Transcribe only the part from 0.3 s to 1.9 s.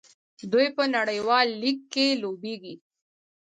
دوی په نړیوال لیګ